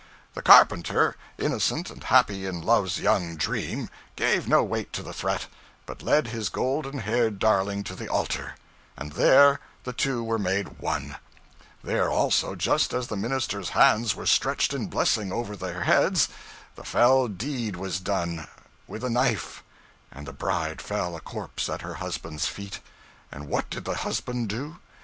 [0.33, 5.45] The carpenter, 'innocent and happy in love's young dream,' gave no weight to the threat,
[5.85, 8.55] but led his 'golden haired darling to the altar,'
[8.97, 11.17] and there, the two were made one;
[11.83, 16.29] there also, just as the minister's hands were stretched in blessing over their heads,
[16.75, 18.47] the fell deed was done
[18.87, 19.61] with a knife
[20.11, 22.79] and the bride fell a corpse at her husband's feet.
[23.31, 24.77] And what did the husband do?